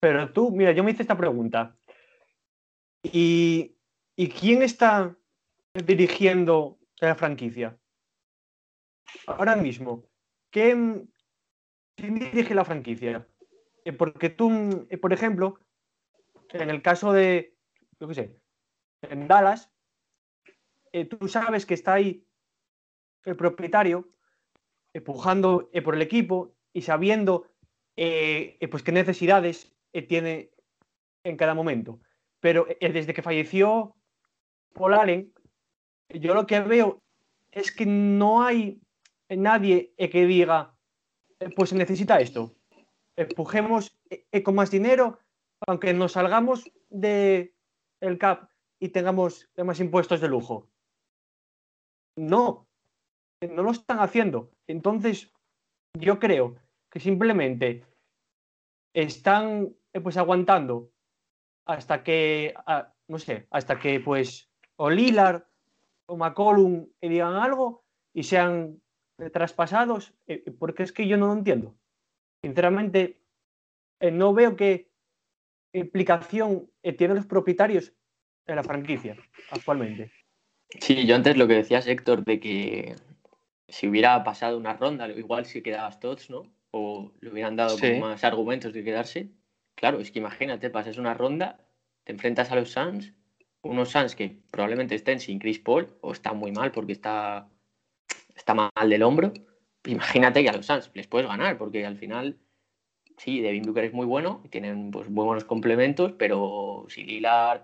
[0.00, 1.76] pero tú, mira, yo me hice esta pregunta.
[3.02, 3.76] ¿Y,
[4.16, 5.16] ¿y quién está
[5.74, 7.78] dirigiendo la franquicia?
[9.26, 10.04] Ahora mismo,
[10.50, 11.12] ¿quién,
[11.96, 13.26] quién dirige la franquicia?
[13.84, 15.58] Eh, porque tú, por ejemplo,
[16.50, 17.56] en el caso de,
[17.98, 18.40] yo qué sé,
[19.02, 19.72] en Dallas,
[20.92, 22.24] eh, tú sabes que está ahí
[23.24, 24.10] el propietario
[24.94, 27.46] empujando eh, por el equipo y sabiendo
[27.96, 30.50] eh, eh, pues qué necesidades eh, tiene
[31.24, 32.00] en cada momento.
[32.40, 33.94] Pero eh, desde que falleció
[34.74, 35.32] Paul Allen,
[36.08, 37.02] yo lo que veo
[37.50, 38.80] es que no hay
[39.28, 40.74] nadie eh, que diga,
[41.40, 42.54] eh, pues se necesita esto.
[43.16, 45.18] Empujemos eh, eh, con más dinero,
[45.66, 47.54] aunque nos salgamos de
[48.00, 48.48] el cap
[48.80, 50.71] y tengamos eh, más impuestos de lujo.
[52.16, 52.68] No,
[53.40, 54.52] eh, no lo están haciendo.
[54.66, 55.32] Entonces,
[55.98, 56.56] yo creo
[56.90, 57.84] que simplemente
[58.94, 60.92] están eh, pues aguantando
[61.66, 65.44] hasta que, ah, no sé, hasta que pues o Lillard
[66.06, 68.82] o McCollum digan algo y sean
[69.32, 71.76] traspasados, eh, porque es que yo no lo entiendo.
[72.42, 73.22] Sinceramente,
[74.00, 74.90] no veo qué
[75.72, 77.94] implicación tienen los propietarios
[78.46, 79.16] en la franquicia
[79.52, 80.10] actualmente.
[80.80, 82.96] Sí, yo antes lo que decías, Héctor, de que
[83.68, 86.52] si hubiera pasado una ronda, igual si quedabas todos, ¿no?
[86.70, 89.30] O le hubieran dado más argumentos de quedarse.
[89.74, 91.58] Claro, es que imagínate, pasas una ronda,
[92.04, 93.14] te enfrentas a los Suns,
[93.62, 97.48] unos Suns que probablemente estén sin Chris Paul o están muy mal porque está,
[98.34, 99.32] está mal del hombro.
[99.84, 102.38] Imagínate que a los Suns les puedes ganar porque al final,
[103.16, 107.62] sí, Devin Booker es muy bueno tienen pues, muy buenos complementos, pero si Lillard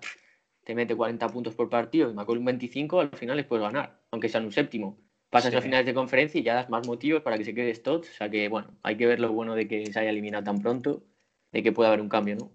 [0.69, 4.29] te mete 40 puntos por partido y McCollum 25, al final les puedes ganar, aunque
[4.29, 4.99] sean un séptimo.
[5.31, 8.05] Pasas a finales de conferencia y ya das más motivos para que se quede Stott.
[8.05, 10.61] O sea que, bueno, hay que ver lo bueno de que se haya eliminado tan
[10.61, 11.07] pronto,
[11.53, 12.53] de que pueda haber un cambio, ¿no?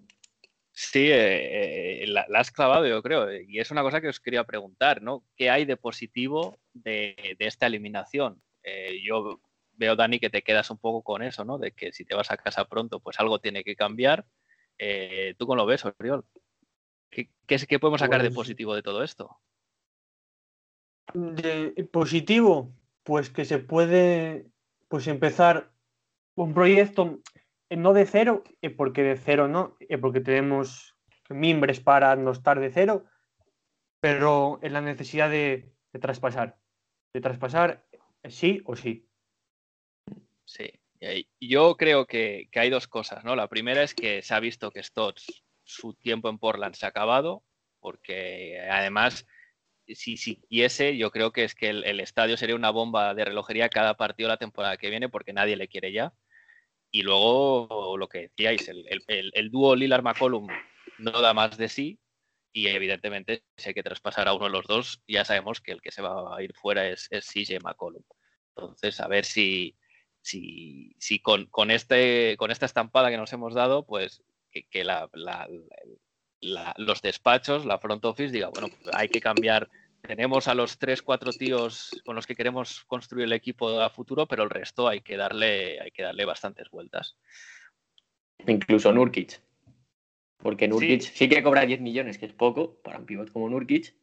[0.70, 3.34] Sí, eh, eh, la, has clavado, yo creo.
[3.34, 5.24] Y es una cosa que os quería preguntar, ¿no?
[5.36, 8.40] ¿Qué hay de positivo de, esta eliminación?
[8.62, 9.40] Eh, yo
[9.72, 11.58] veo, Dani, que te quedas un poco con eso, ¿no?
[11.58, 14.24] De que si te vas a casa pronto, pues algo tiene que cambiar.
[15.36, 16.24] ¿Tú cómo lo ves, Oriol?
[17.14, 19.38] ¿Qué, podemos sacar de pues positivo de todo esto?
[21.12, 24.46] De positivo, pues que se puede
[24.88, 25.72] pues empezar
[26.34, 27.20] un proyecto
[27.70, 30.96] eh, no de cero, eh, porque de cero no, eh, porque tenemos
[31.28, 33.04] mimbres para no estar de cero,
[34.00, 36.58] pero en la necesidad de, traspasar.
[37.14, 37.86] De traspasar
[38.28, 39.08] sí o sí.
[40.44, 40.70] Sí,
[41.40, 43.36] yo creo que, que, hay dos cosas, ¿no?
[43.36, 46.90] La primera es que se ha visto que Stotts su tiempo en Portland se ha
[46.90, 47.42] acabado,
[47.80, 49.26] porque además,
[49.86, 53.96] si siguiese, yo creo que es que el, estadio sería una bomba de relojería cada
[53.96, 56.12] partido la temporada que viene, porque nadie le quiere ya.
[56.90, 60.46] Y luego, lo que decíais, el, el, dúo Lillard-McCollum
[60.98, 61.98] no da más de sí,
[62.52, 65.82] y evidentemente, si hay que traspasar a uno de los dos, ya sabemos que el
[65.82, 68.04] que se va a ir fuera es, es CJ McCollum.
[68.56, 69.76] Entonces, a ver si,
[70.22, 74.22] si, si con, con, este, con esta estampada que nos hemos dado, pues
[74.62, 74.84] que,
[76.40, 79.68] los despachos, la front office, diga, bueno, pues hay que cambiar.
[80.02, 84.26] Tenemos a los tres, cuatro tíos con los que queremos construir el equipo a futuro,
[84.26, 87.16] pero el resto hay que darle, hay que darle bastantes vueltas.
[88.46, 89.40] Incluso Nurkic.
[90.38, 91.28] Porque Nurkic sí.
[91.28, 93.94] que cobra 10 millones, que es poco para un pivot como Nurkic,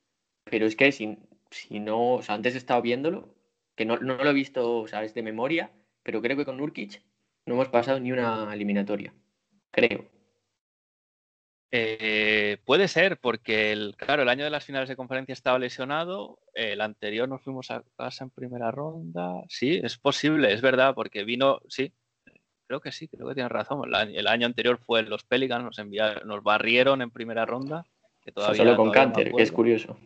[0.44, 1.18] pero es que si,
[1.52, 3.36] si no, o sea, antes he estado viéndolo,
[3.76, 7.02] que no, no, lo he visto, sabes, de memoria, pero creo que con Nurkic
[7.46, 9.14] no hemos pasado ni una eliminatoria.
[9.72, 10.06] Creo.
[11.74, 16.40] Eh, puede ser, porque el, claro, el año de las finales de conferencia estaba lesionado,
[16.54, 19.44] el anterior nos fuimos a casa en primera ronda.
[19.48, 21.94] Sí, es posible, es verdad, porque vino, sí,
[22.68, 23.82] creo que sí, creo que tienes razón.
[23.94, 27.86] El año, anterior fue los Pelicans, nos enviaron, nos barrieron en primera ronda.
[28.22, 29.98] Que todavía, Solo con Canter, que es curioso.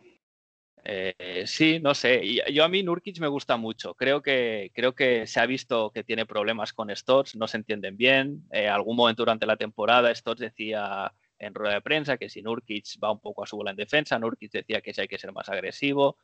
[0.88, 2.22] Eh, sí, no sé.
[2.52, 3.94] Yo a mí Nurkic me gusta mucho.
[3.94, 7.96] Creo que, creo que se ha visto que tiene problemas con Stotts, no se entienden
[7.96, 8.44] bien.
[8.52, 12.84] Eh, algún momento durante la temporada Stotts decía en rueda de prensa que si Nurkic
[13.02, 15.32] va un poco a su bola en defensa, Nurkic decía que si hay que ser
[15.32, 16.18] más agresivo.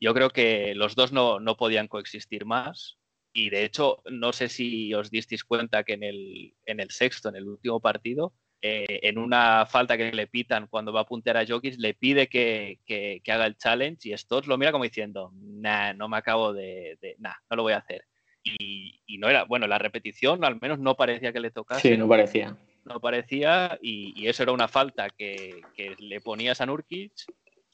[0.00, 2.98] Yo creo que los dos no, podían coexistir más.
[3.32, 7.28] Y de hecho, no sé si os disteis cuenta que en el, en el sexto,
[7.28, 11.36] en el último partido, eh, en una falta que le pitan cuando va a puntear
[11.36, 12.80] a Jokic, le pide que,
[13.28, 17.16] haga el challenge y Stotts lo mira como diciendo, nah, no me acabo de, de
[17.18, 18.06] nah, no lo voy a hacer.
[18.42, 21.90] Y, y, no era, bueno, la repetición al menos no parecía que le tocase.
[21.90, 25.60] Sí, no parecía no parecía y, eso era una falta que,
[25.98, 27.12] le ponías a Nurkic,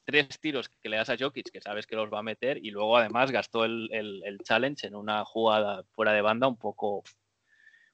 [0.04, 2.70] tres tiros que le das a Jokic que sabes que los va a meter y
[2.70, 7.04] luego además gastó el, challenge en una jugada fuera de banda un poco,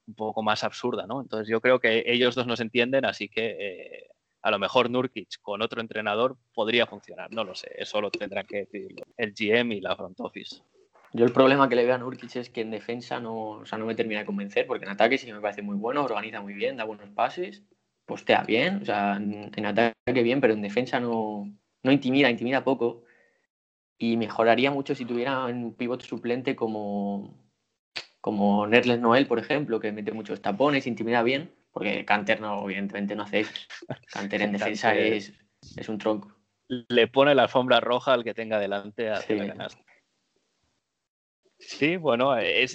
[0.06, 1.20] un poco más absurda, ¿no?
[1.20, 4.08] Entonces yo creo que ellos dos no se entienden, así que eh,
[4.42, 8.46] a lo mejor Nurkic con otro entrenador podría funcionar, no lo sé, eso lo tendrán
[8.46, 10.62] que decir el GM y la front office.
[11.12, 13.78] Yo el problema que le veo a Nurkic es que en defensa no, o sea,
[13.78, 16.54] no me termina de convencer, porque en ataque sí me parece muy bueno, organiza muy
[16.54, 17.62] bien, da buenos pases,
[18.04, 21.50] postea bien, o sea, en, ataque bien, pero en defensa no,
[21.82, 23.04] no intimida, intimida poco.
[23.98, 27.34] Y mejoraría mucho si tuviera un pivot suplente como,
[28.20, 33.16] como Nerles Noel, por ejemplo, que mete muchos tapones, intimida bien, porque Canter no, evidentemente
[33.16, 33.52] no hace eso.
[34.12, 35.32] Canter en defensa es,
[35.76, 36.36] es un tronco.
[36.68, 39.87] Le pone la alfombra roja al que tenga delante a la canasta.
[41.58, 42.66] Sí, bueno, eh,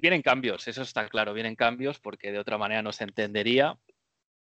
[0.00, 3.78] vienen cambios, eso está claro, vienen cambios porque de otra manera no se entendería.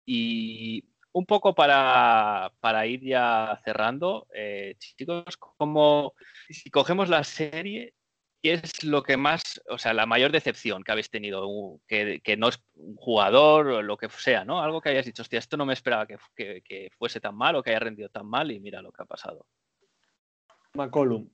[0.05, 2.53] Y un poco para,
[2.87, 6.15] ir ya cerrando, eh, chicos, como
[6.51, 7.95] si cogemos la serie,
[8.43, 11.81] ¿qué es lo que más, o sea, la mayor decepción que habéis tenido?
[11.89, 14.61] Que, no es un jugador o lo que sea, ¿no?
[14.61, 16.19] Algo que hayas dicho, hostia, esto no me esperaba que,
[16.63, 19.07] que fuese tan mal o que haya rendido tan mal y mira lo que ha
[19.07, 19.47] pasado.
[20.75, 21.29] McCollum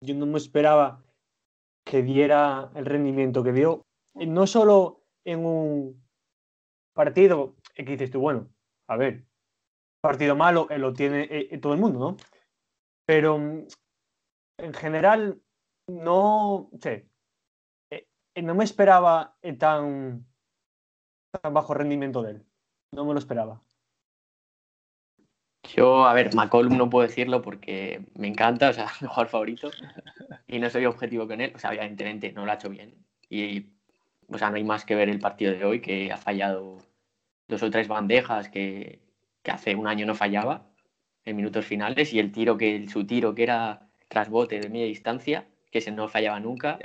[0.00, 1.04] yo no me esperaba
[1.84, 6.02] que diera el rendimiento que dio, no solo en un
[6.94, 8.48] partido que dices tú, bueno,
[8.88, 9.24] a ver,
[10.00, 12.16] partido malo eh, lo tiene eh, todo el mundo, ¿no?
[13.06, 13.66] Pero mm,
[14.58, 15.42] en general
[15.88, 17.08] no sé,
[17.90, 18.06] eh,
[18.42, 20.26] no me esperaba tan,
[21.42, 22.46] tan bajo rendimiento de él,
[22.92, 23.62] no me lo esperaba.
[25.76, 29.70] Yo, a ver, McCollum no puedo decirlo porque me encanta, o sea, mi jugador favorito,
[30.46, 31.52] y no soy objetivo con él.
[31.54, 32.94] O sea, evidentemente no lo ha hecho bien.
[33.28, 33.66] Y,
[34.28, 36.78] o sea, no hay más que ver el partido de hoy, que ha fallado
[37.48, 39.00] dos o tres bandejas que,
[39.42, 40.66] que hace un año no fallaba
[41.24, 44.86] en minutos finales, y el tiro que, su tiro que era tras bote de media
[44.86, 46.78] distancia, que ese no fallaba nunca.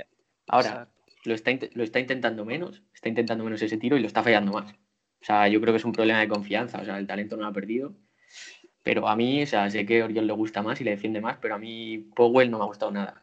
[0.46, 0.88] Ahora,
[1.24, 4.52] lo está, lo está intentando menos, está intentando menos ese tiro y lo está fallando
[4.52, 4.72] más.
[5.20, 7.42] O sea, yo creo que es un problema de confianza, o sea, el talento no
[7.42, 7.96] lo ha perdido
[8.86, 11.38] pero a mí, o sea, sé que Oriol le gusta más y le defiende más,
[11.38, 13.20] pero a mí Powell no me ha gustado nada.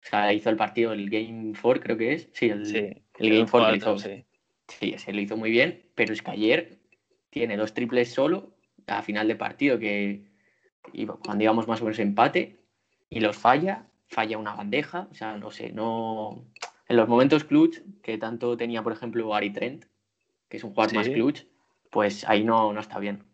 [0.00, 2.28] O sea, hizo el partido, el Game 4 creo que es.
[2.32, 3.98] Sí, el, Game 4 lo hizo.
[3.98, 4.24] Sí.
[4.68, 6.78] sí, ese lo hizo muy bien, pero es que ayer
[7.30, 8.54] tiene dos triples solo
[8.86, 10.30] a final de partido que
[11.24, 12.60] cuando íbamos más o menos empate
[13.10, 16.46] y los falla, falla una bandeja, o sea, no sé, no...
[16.86, 19.86] En los momentos clutch, que tanto tenía, por ejemplo, Ari Trent,
[20.48, 21.42] que es un jugador más clutch,
[21.90, 23.25] pues ahí no, no está bien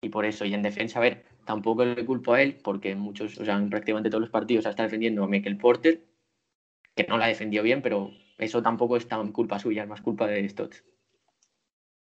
[0.00, 0.44] y por eso.
[0.44, 3.56] Y en defensa, a ver, tampoco le culpo a él, porque en muchos, o sea,
[3.56, 6.04] en prácticamente todos los partidos está defendiendo a Michael Porter,
[6.94, 10.26] que no la defendió bien, pero eso tampoco es tan culpa suya, es más culpa
[10.26, 10.84] de Stotts.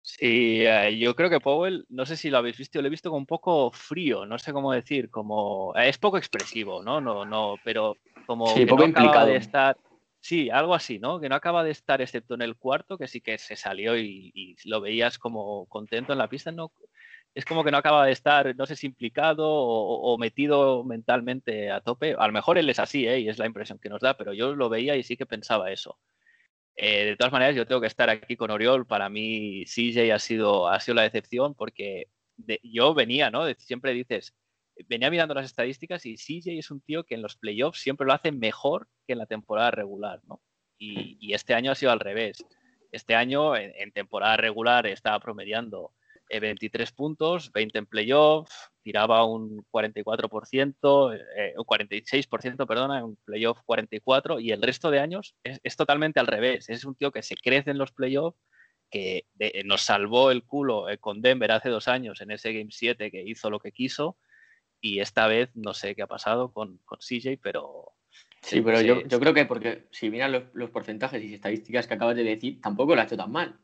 [0.01, 3.11] Sí, eh, yo creo que Powell, no sé si lo habéis visto, lo he visto
[3.11, 7.01] como un poco frío, no sé cómo decir, como es poco expresivo, ¿no?
[7.01, 9.77] No, no, pero como que poco no acaba de estar,
[10.21, 11.21] sí, algo así, ¿no?
[11.21, 14.31] Que no acaba de estar, excepto en el cuarto, que sí que se salió y,
[14.35, 16.73] y lo veías como contento en la pista, no,
[17.39, 21.81] es como que no acaba de estar, no sé si implicado o, metido mentalmente a
[21.81, 22.17] tope.
[22.19, 23.21] A lo mejor él es así, ¿eh?
[23.21, 25.71] y es la impresión que nos da, pero yo lo veía y sí que pensaba
[25.71, 26.01] eso.
[26.75, 28.87] Eh, de todas maneras, yo tengo que estar aquí con Oriol.
[28.89, 32.09] Para mí, CJ ha sido, ha sido la decepción porque
[32.65, 33.47] yo venía, ¿no?
[33.55, 34.35] Siempre dices,
[34.89, 38.15] venía mirando las estadísticas y CJ es un tío que en los playoffs siempre lo
[38.15, 40.41] hace mejor que en la temporada regular, ¿no?
[40.77, 42.45] Y, este año ha sido al revés.
[42.91, 45.93] Este año, en temporada regular, estaba promediando
[46.29, 48.51] 23 eh, puntos, 20 en playoff,
[48.83, 55.35] tiraba un 44%, eh, un 46%, perdona, en playoff 44, y el resto de años
[55.43, 56.69] es, totalmente al revés.
[56.69, 58.39] Es un tío que se crece en los playoffs,
[58.91, 59.27] que
[59.65, 63.23] nos salvó el culo eh, con Denver hace dos años en ese Game 7 que
[63.23, 64.17] hizo lo que quiso,
[64.81, 67.93] y esta vez no sé qué ha pasado con, con CJ, pero...
[68.41, 71.95] Sí, pero yo, yo, creo que porque si miras los, los, porcentajes y estadísticas que
[71.95, 73.61] acabas de decir, tampoco lo ha hecho tan mal.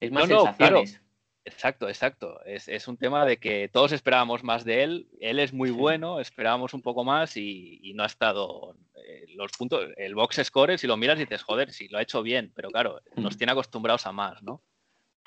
[0.00, 1.00] Es más sensaciones.
[1.46, 2.40] Exacto, exacto.
[2.44, 5.08] Es, un tema de que todos esperábamos más de él.
[5.20, 8.76] Él es muy bueno, esperábamos un poco más y, no ha estado.
[9.06, 12.24] Eh, los puntos, el box score, si lo miras dices, joder, sí, lo ha hecho
[12.24, 13.38] bien, pero claro, nos mm.
[13.38, 14.60] tiene acostumbrados a más, ¿no?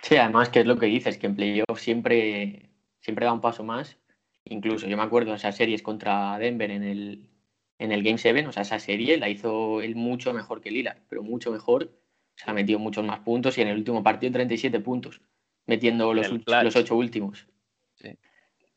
[0.02, 3.64] Sí, además, que es lo que dices, que en playoff siempre, siempre da un paso
[3.64, 3.98] más.
[4.44, 7.30] Incluso yo me acuerdo de esas series contra Denver en el,
[7.78, 10.98] en el Game 7, o sea, esa serie la hizo él mucho mejor que Lila,
[11.08, 11.98] pero mucho mejor.
[12.36, 15.22] Se ha metido muchos más puntos y en el último partido 37 puntos
[15.66, 17.48] metiendo los, los ocho últimos.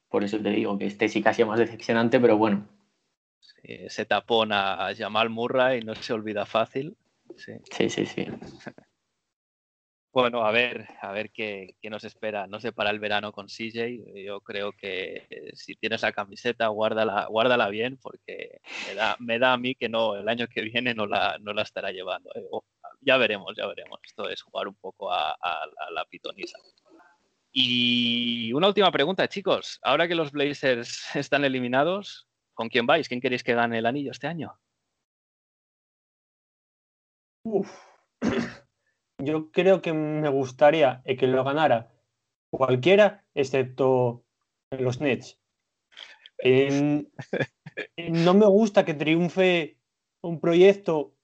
[0.09, 2.69] Por eso te digo que este sí casi más decepcionante, pero bueno.
[3.89, 6.97] se tapona a Jamal Murray y no se olvida fácil.
[7.37, 8.27] Sí, sí, sí.
[10.13, 12.47] Bueno, a ver, a ver qué, nos espera.
[12.47, 14.23] No sé para el verano con CJ.
[14.23, 19.39] Yo creo que eh, si tienes la camiseta, guárdala, guárdala bien, porque me da, me
[19.39, 22.31] da a mí que no, el año que viene no la, no la estará llevando.
[22.35, 22.45] ¿eh?
[23.03, 24.01] Ya veremos, ya veremos.
[24.05, 25.37] Esto es jugar un poco a
[25.93, 26.59] la pitonisa.
[27.55, 29.79] Y una última pregunta, chicos.
[29.83, 33.09] Ahora que los Blazers están eliminados, ¿con quién vais?
[33.09, 34.59] ¿Quién queréis que gane el anillo este año?
[39.19, 41.93] Yo creo que me gustaría que lo ganara
[42.51, 44.25] cualquiera, excepto
[44.71, 45.39] los Nets.
[46.43, 49.79] no me gusta que triunfe
[50.23, 51.15] un proyecto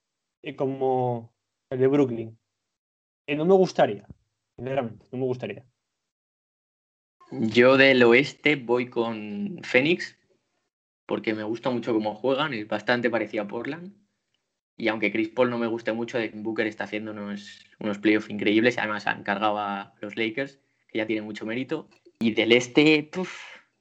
[0.43, 1.35] eh, como
[1.71, 2.39] el de Brooklyn.
[3.29, 4.07] No me gustaría,
[4.57, 5.65] sinceramente, no me gustaría.
[7.31, 10.17] Yo del oeste voy con Phoenix,
[11.05, 13.95] porque me gusta mucho cómo juegan, es bastante parecido a Portland.
[14.79, 18.79] Y aunque Chris Paul no me guste mucho, Booker está haciendo unos, unos playoffs increíbles
[18.79, 21.89] además han cargado a los Lakers, que ya tienen mucho mérito.
[22.21, 23.11] Y del este,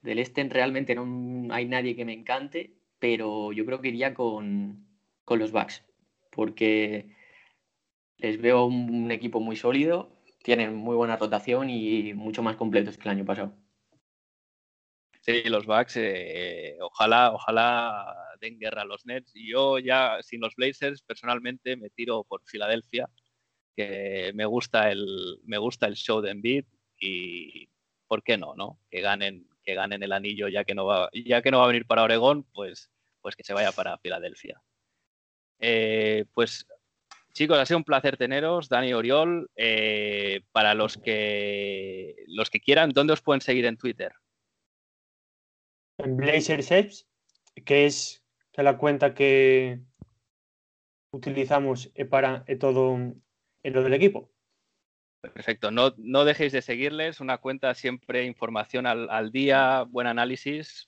[0.02, 4.86] del este realmente no hay nadie que me encante, pero yo creo que iría con,
[5.24, 5.84] con los Bucks,
[6.32, 7.16] porque
[8.18, 13.02] les veo un equipo muy sólido tienen muy buena rotación y mucho más completos que
[13.02, 13.54] el año pasado.
[15.20, 19.32] Sí, los Bucks, eh, ojalá, ojalá den guerra a los Nets.
[19.34, 23.10] Yo ya, sin los Blazers, personalmente me tiro por Filadelfia,
[23.76, 26.64] que me gusta el, me gusta el show de Embiid
[26.98, 27.68] y
[28.06, 28.80] ¿por qué no, no?
[28.90, 31.68] Que ganen, que ganen el anillo ya que no va, ya que no va a
[31.68, 32.90] venir para Oregón, pues,
[33.20, 34.62] pues que se vaya para Filadelfia.
[35.58, 36.66] Eh, pues
[37.38, 39.48] chicos, ha sido un placer teneros, Dani Oriol.
[39.54, 44.12] Eh, para los que los que quieran, ¿dónde os pueden seguir en Twitter?
[45.98, 47.06] En Blazers
[47.64, 48.24] que es
[48.54, 49.80] la cuenta que
[51.12, 52.98] utilizamos para todo
[53.62, 54.32] lo del equipo.
[55.20, 60.87] Perfecto, no, no, dejéis de seguirles, una cuenta siempre información al, día, buen análisis.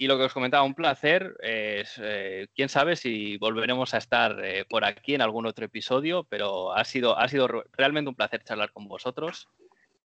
[0.00, 1.36] Y lo que os comentaba, un placer.
[1.40, 6.24] Es, eh, quién sabe si volveremos a estar eh, por aquí en algún otro episodio,
[6.24, 9.50] pero ha sido, ha sido realmente un placer charlar con vosotros.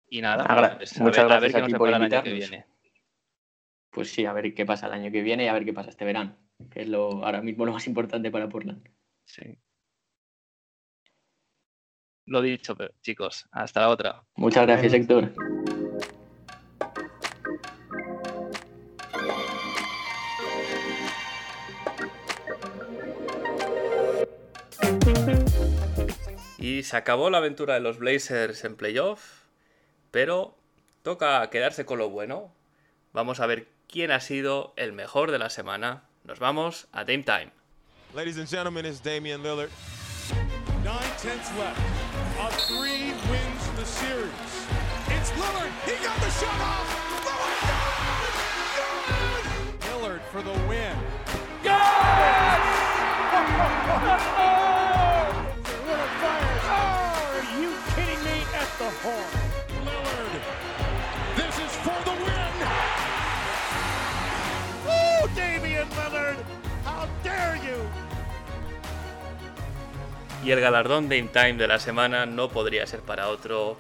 [0.10, 2.66] Y nada, pues, muchas a ver, qué nos el año que viene.
[3.92, 5.92] Pues sí, a ver qué pasa el año que viene y a ver qué pasa
[5.92, 6.40] este verano,
[6.72, 8.84] que es lo ahora mismo lo más importante para Portland.
[9.26, 9.60] Sí.
[12.26, 14.24] Lo dicho, chicos, hasta la otra.
[14.38, 15.36] Muchas gracias, Héctor.
[26.64, 29.42] Y se acabó la aventura de los Blazers en playoff,
[30.12, 30.56] pero
[31.02, 32.54] toca quedarse con lo bueno.
[33.12, 36.04] Vamos a ver quién ha sido el mejor de la semana.
[36.24, 37.52] Nos vamos a Dame Time.
[38.16, 39.72] Ladies and gentlemen, it's Damian Lillard.
[40.86, 41.78] Nine tenths left.
[42.40, 44.32] A three wins the series.
[45.10, 45.70] It's Lillard.
[45.84, 46.88] He got the shot off.
[47.26, 48.32] Lillard, yes!
[49.92, 50.96] Lillard for the win.
[51.62, 52.70] Yes!
[58.78, 59.54] the horn.
[59.86, 60.34] Lillard.
[61.36, 62.54] This is for the win.
[64.86, 66.38] Woo, Damian Lillard.
[66.84, 67.78] How dare you?
[70.44, 73.78] Y el galardón de In Time de la semana no podría ser para otro,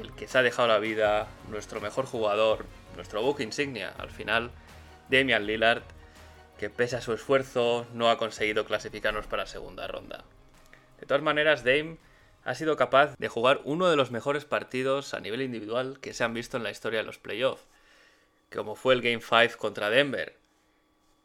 [0.00, 2.66] el que se ha dejado la vida, nuestro mejor jugador,
[2.96, 4.50] nuestro book insignia, al final,
[5.08, 5.82] Damian Lillard,
[6.58, 10.24] que pese a su esfuerzo no ha conseguido clasificarnos para la segunda ronda.
[11.00, 11.96] De todas maneras, Dame
[12.44, 16.24] ha sido capaz de jugar uno de los mejores partidos a nivel individual que se
[16.24, 17.66] han visto en la historia de los playoffs,
[18.52, 20.36] como fue el Game 5 contra Denver,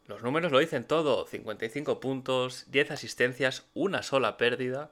[0.10, 4.92] los números lo dicen todo, 55 puntos, 10 asistencias, una sola pérdida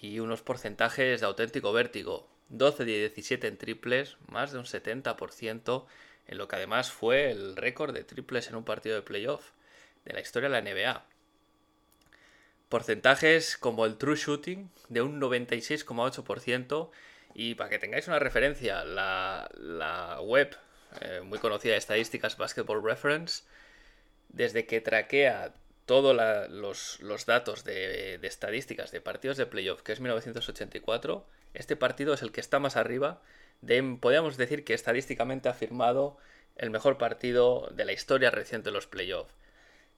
[0.00, 2.28] y unos porcentajes de auténtico vértigo.
[2.48, 5.86] 12 de 17 en triples, más de un 70%,
[6.28, 9.50] en lo que además fue el récord de triples en un partido de playoff
[10.04, 11.04] de la historia de la NBA.
[12.72, 16.90] Porcentajes como el true shooting de un 96,8%
[17.34, 20.56] y para que tengáis una referencia, la, web
[21.02, 23.44] eh, muy conocida de estadísticas Basketball Reference
[24.30, 25.52] desde que traquea
[25.84, 26.16] todos
[26.48, 32.32] los, datos de, estadísticas de partidos de playoff, que es 1984, este partido es el
[32.32, 33.20] que está más arriba.
[33.60, 36.16] De, podríamos decir que estadísticamente ha firmado
[36.56, 39.34] el mejor partido de la historia reciente de los playoffs.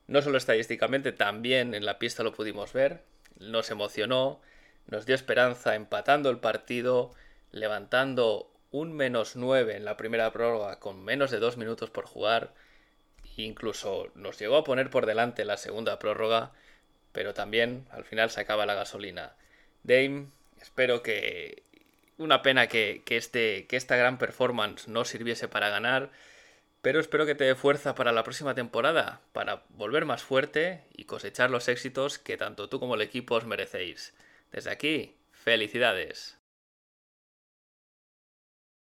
[0.07, 3.03] No solo estadísticamente, también en la pista lo pudimos ver.
[3.39, 4.41] Nos emocionó,
[4.87, 7.13] nos dio esperanza empatando el partido,
[7.53, 12.53] levantando un menos 9 en la primera prórroga con menos de dos minutos por jugar
[13.37, 16.53] Incluso nos llegó a poner por delante la segunda prórroga,
[17.13, 19.35] pero también al final se acaba la gasolina.
[19.83, 20.29] Dame,
[20.61, 21.63] espero que...
[22.17, 26.13] Una pena que, este, que esta gran performance no sirviese para ganar,
[26.85, 31.07] pero espero que te dé fuerza para la próxima temporada, para volver más fuerte y
[31.07, 34.15] cosechar los éxitos que tanto tú como el equipo os merecéis.
[34.53, 36.39] Desde aquí, felicidades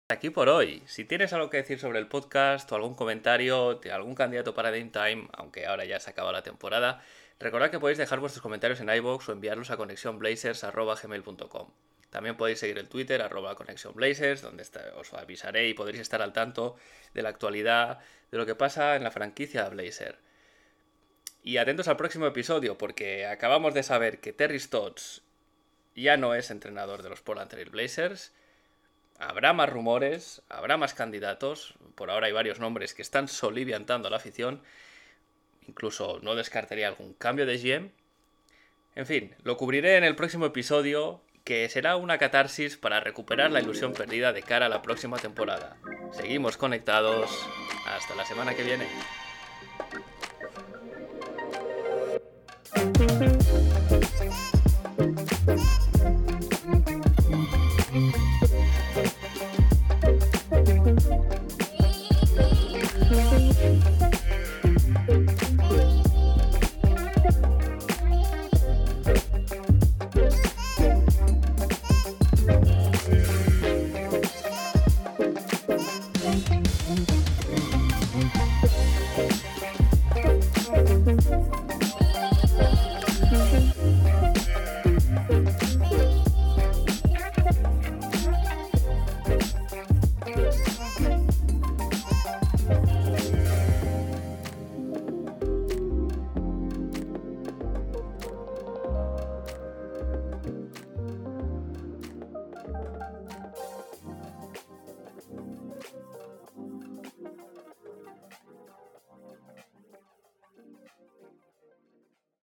[0.09, 0.83] aquí por hoy.
[0.87, 4.73] Si tienes algo que decir sobre el podcast o algún comentario de algún candidato para
[4.73, 7.05] Dame Time, aunque ahora ya se acaba la temporada,
[7.39, 11.71] recordad que podéis dejar vuestros comentarios en iVoox o enviarlos a conexionblazers.com.
[12.11, 14.65] También podéis seguir el Twitter, arroba conexionblazers, donde
[14.97, 16.77] os avisaré y podréis estar al tanto
[17.15, 17.99] de la actualidad,
[18.31, 20.19] de lo que pasa en la franquicia Blazer.
[21.43, 25.23] Y atentos al próximo episodio, porque acabamos de saber que Terry Stotts
[25.95, 28.33] ya no es entrenador de los Portland Trail Blazers,
[29.19, 31.75] Habrá más rumores, habrá más candidatos.
[31.95, 34.63] Por ahora hay varios nombres que están soliviantando a la afición.
[35.67, 37.91] Incluso no descartaría algún cambio de GM.
[38.95, 43.61] En fin, lo cubriré en el próximo episodio, que será una catarsis para recuperar la
[43.61, 45.77] ilusión perdida de cara a la próxima temporada.
[46.13, 47.31] Seguimos conectados.
[47.87, 48.89] Hasta la semana que viene.